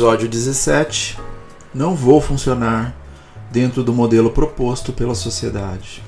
[0.00, 1.18] Episódio 17
[1.74, 2.96] Não vou funcionar
[3.50, 6.02] dentro do modelo proposto pela sociedade.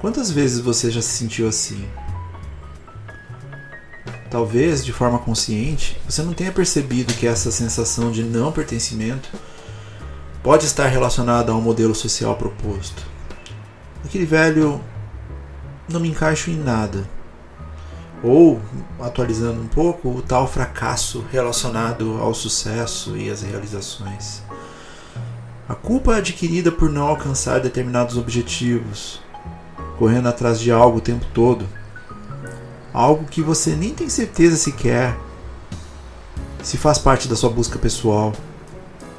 [0.00, 1.86] Quantas vezes você já se sentiu assim?
[4.30, 9.28] Talvez de forma consciente você não tenha percebido que essa sensação de não pertencimento
[10.42, 13.02] pode estar relacionada ao modelo social proposto.
[14.02, 14.80] Aquele velho
[15.86, 17.06] não me encaixo em nada.
[18.22, 18.60] Ou,
[19.00, 24.42] atualizando um pouco, o tal fracasso relacionado ao sucesso e às realizações.
[25.68, 29.20] A culpa é adquirida por não alcançar determinados objetivos,
[29.98, 31.68] correndo atrás de algo o tempo todo.
[32.92, 35.16] Algo que você nem tem certeza se quer,
[36.62, 38.32] se faz parte da sua busca pessoal,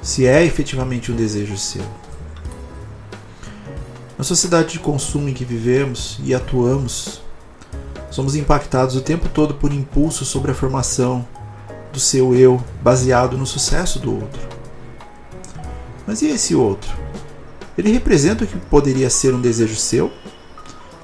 [0.02, 1.86] se é efetivamente um desejo seu.
[4.18, 7.22] Na sociedade de consumo em que vivemos e atuamos,
[8.10, 11.28] somos impactados o tempo todo por impulsos sobre a formação
[11.92, 14.42] do seu eu baseado no sucesso do outro.
[16.06, 16.92] Mas e esse outro?
[17.78, 20.12] Ele representa o que poderia ser um desejo seu?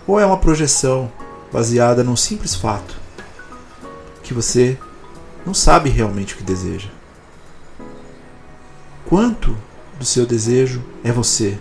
[0.08, 1.12] Ou é uma projeção
[1.52, 2.96] baseada num simples fato
[4.22, 4.78] que você
[5.46, 6.90] não sabe realmente o que deseja?
[9.06, 9.56] Quanto
[10.00, 11.58] do seu desejo é você?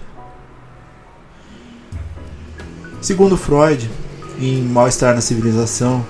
[3.00, 3.90] Segundo Freud,
[4.39, 6.05] em Mal-Estar na Civilização,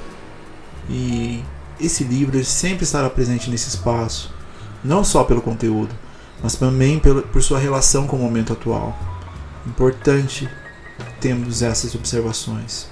[0.89, 1.43] e
[1.81, 4.33] esse livro sempre estará presente nesse espaço,
[4.83, 5.95] não só pelo conteúdo,
[6.43, 8.97] mas também por sua relação com o momento atual.
[9.67, 10.49] Importante
[11.21, 12.89] temos essas observações.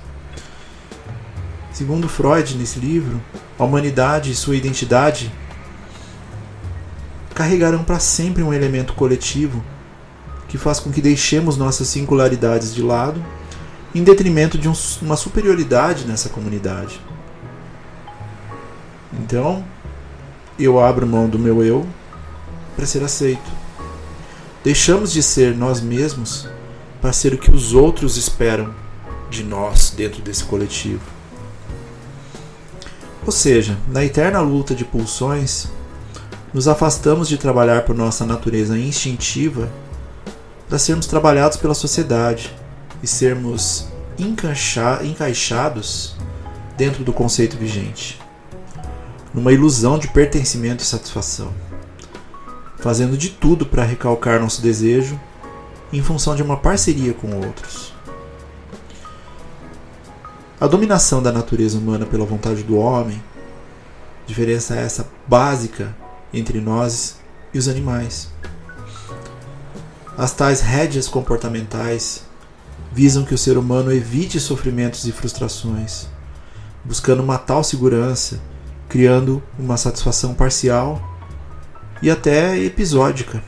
[1.73, 3.21] Segundo Freud, nesse livro,
[3.59, 5.33] a humanidade e sua identidade
[7.35, 9.65] carregarão para sempre um elemento coletivo
[10.49, 13.23] que faz com que deixemos nossas singularidades de lado
[13.95, 14.73] em detrimento de um,
[15.03, 17.01] uma superioridade nessa comunidade.
[19.13, 19.65] Então,
[20.59, 21.87] eu abro mão do meu eu
[22.75, 23.51] para ser aceito.
[24.65, 26.49] Deixamos de ser nós mesmos
[27.01, 28.75] para ser o que os outros esperam
[29.29, 31.03] de nós dentro desse coletivo.
[33.27, 35.69] Ou seja, na eterna luta de pulsões,
[36.53, 39.71] nos afastamos de trabalhar por nossa natureza instintiva
[40.69, 42.55] para sermos trabalhados pela sociedade
[43.03, 46.17] e sermos encaixados
[46.77, 48.21] dentro do conceito vigente,
[49.35, 51.53] numa ilusão de pertencimento e satisfação,
[52.79, 55.19] fazendo de tudo para recalcar nosso desejo
[55.93, 57.93] em função de uma parceria com outros.
[60.61, 63.23] A dominação da natureza humana pela vontade do homem,
[64.27, 65.95] diferença essa básica
[66.33, 67.17] entre nós
[67.53, 68.31] e os animais.
[70.17, 72.25] As tais rédeas comportamentais
[72.95, 76.07] visam que o ser humano evite sofrimentos e frustrações,
[76.85, 78.41] buscando uma tal segurança,
[78.89, 81.01] criando uma satisfação parcial
[82.03, 83.43] e até episódica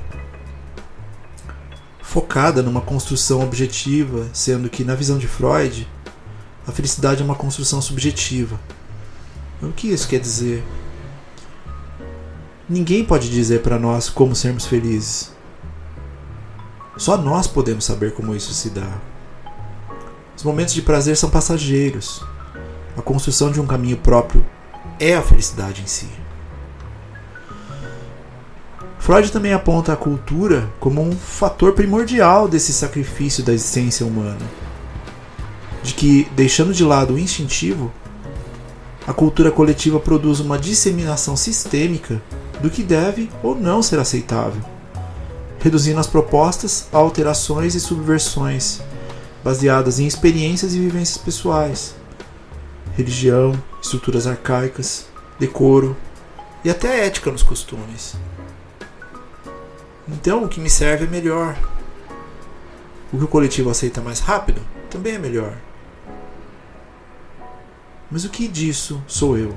[2.14, 5.88] focada numa construção objetiva, sendo que, na visão de Freud,
[6.64, 8.56] a felicidade é uma construção subjetiva.
[9.60, 10.62] O que isso quer dizer?
[12.68, 15.32] Ninguém pode dizer para nós como sermos felizes.
[16.96, 18.96] Só nós podemos saber como isso se dá.
[20.44, 22.22] Os momentos de prazer são passageiros.
[22.98, 24.44] A construção de um caminho próprio
[25.00, 26.06] é a felicidade em si.
[28.98, 34.46] Freud também aponta a cultura como um fator primordial desse sacrifício da essência humana.
[35.82, 37.90] De que, deixando de lado o instintivo,
[39.06, 42.20] a cultura coletiva produz uma disseminação sistêmica
[42.60, 44.60] do que deve ou não ser aceitável,
[45.58, 48.82] reduzindo as propostas a alterações e subversões
[49.44, 51.94] baseadas em experiências e vivências pessoais,
[52.96, 53.52] religião,
[53.82, 55.06] estruturas arcaicas,
[55.38, 55.94] decoro
[56.64, 58.16] e até ética nos costumes.
[60.08, 61.56] Então, o que me serve é melhor.
[63.12, 65.56] O que o coletivo aceita mais rápido também é melhor.
[68.10, 69.54] Mas o que disso sou eu?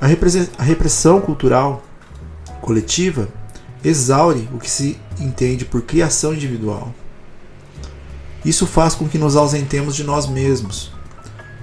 [0.00, 0.06] A
[0.62, 1.82] repressão cultural
[2.60, 3.28] coletiva
[3.82, 6.94] exaure o que se entende por criação individual.
[8.44, 10.92] Isso faz com que nos ausentemos de nós mesmos,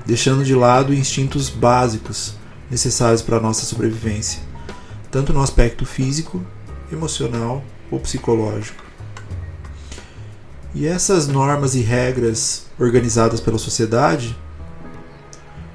[0.06, 2.36] deixando de lado instintos básicos
[2.70, 4.42] necessários para a nossa sobrevivência,
[5.10, 6.46] tanto no aspecto físico,
[6.92, 8.84] emocional ou psicológico.
[10.74, 14.38] E essas normas e regras organizadas pela sociedade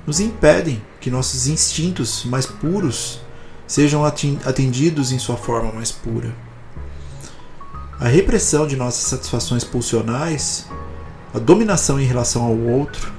[0.06, 3.20] nos impedem que nossos instintos mais puros
[3.66, 6.34] sejam atendidos em sua forma mais pura.
[7.98, 10.66] A repressão de nossas satisfações pulsionais,
[11.32, 13.12] a dominação em relação ao outro,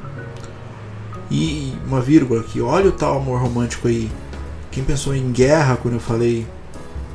[1.32, 4.12] e uma vírgula aqui, olha o tal amor romântico aí.
[4.70, 6.46] Quem pensou em guerra quando eu falei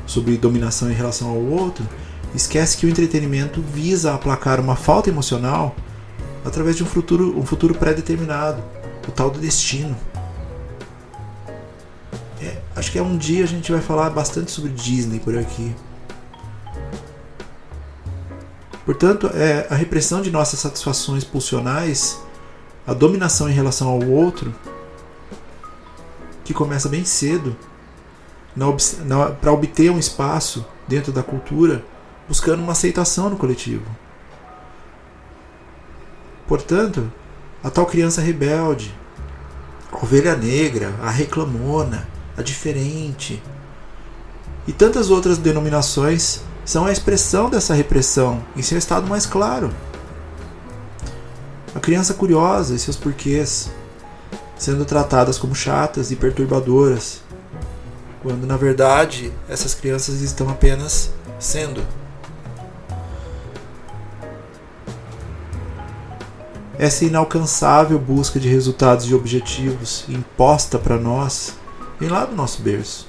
[0.07, 1.87] sobre dominação em relação ao outro,
[2.33, 5.75] esquece que o entretenimento visa aplacar uma falta emocional
[6.43, 8.63] através de um futuro, um futuro pré-determinado,
[9.07, 9.95] o tal do destino.
[12.41, 15.75] É, acho que é um dia a gente vai falar bastante sobre Disney por aqui.
[18.87, 22.19] Portanto, é, a repressão de nossas satisfações pulsionais
[22.87, 24.55] a dominação em relação ao outro,
[26.45, 27.53] que começa bem cedo,
[29.41, 31.83] para obter um espaço dentro da cultura,
[32.29, 33.83] buscando uma aceitação no coletivo.
[36.47, 37.11] Portanto,
[37.61, 38.95] a tal criança rebelde,
[39.91, 42.07] a ovelha negra, a reclamona,
[42.37, 43.43] a diferente
[44.65, 49.73] e tantas outras denominações são a expressão dessa repressão em seu estado mais claro
[51.77, 53.69] a criança curiosa e seus porquês,
[54.57, 57.21] sendo tratadas como chatas e perturbadoras,
[58.23, 61.85] quando na verdade essas crianças estão apenas sendo.
[66.79, 71.53] Essa inalcançável busca de resultados e objetivos imposta para nós
[71.99, 73.07] vem lá do nosso berço,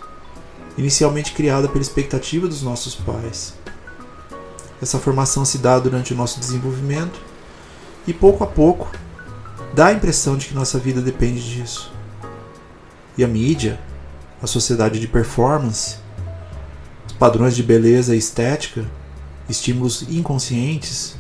[0.79, 3.53] inicialmente criada pela expectativa dos nossos pais.
[4.81, 7.21] Essa formação se dá durante o nosso desenvolvimento
[8.07, 8.89] e pouco a pouco
[9.75, 11.93] dá a impressão de que nossa vida depende disso.
[13.17, 13.81] E a mídia,
[14.41, 15.97] a sociedade de performance,
[17.09, 18.85] os padrões de beleza e estética,
[19.49, 21.17] estímulos inconscientes,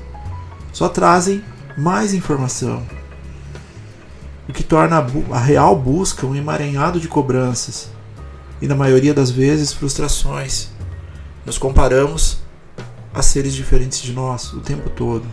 [0.72, 1.42] só trazem
[1.76, 2.86] mais informação,
[4.48, 7.97] o que torna a real busca um emaranhado de cobranças
[8.60, 10.68] e, na maioria das vezes, frustrações.
[11.44, 12.38] Nos comparamos
[13.14, 15.26] a seres diferentes de nós o tempo todo.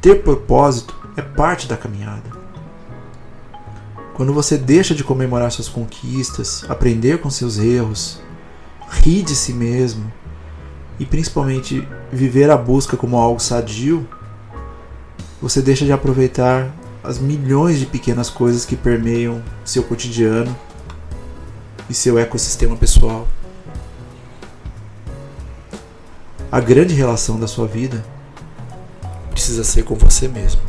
[0.00, 2.38] Ter propósito é parte da caminhada.
[4.14, 8.20] Quando você deixa de comemorar suas conquistas, aprender com seus erros,
[8.90, 10.12] rir de si mesmo
[10.98, 14.08] e principalmente viver a busca como algo sadio,
[15.40, 20.54] você deixa de aproveitar as milhões de pequenas coisas que permeiam seu cotidiano
[21.88, 23.26] e seu ecossistema pessoal.
[26.50, 28.04] A grande relação da sua vida
[29.30, 30.67] precisa ser com você mesmo.